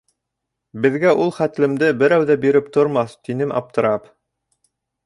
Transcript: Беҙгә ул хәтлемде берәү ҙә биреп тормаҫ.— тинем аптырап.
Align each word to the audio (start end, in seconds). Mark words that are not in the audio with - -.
Беҙгә 0.85 1.11
ул 1.25 1.33
хәтлемде 1.35 1.91
берәү 2.01 2.27
ҙә 2.31 2.39
биреп 2.47 2.73
тормаҫ.— 2.79 3.15
тинем 3.29 3.57
аптырап. 3.63 4.15